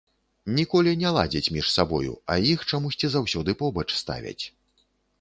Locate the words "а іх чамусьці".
2.31-3.15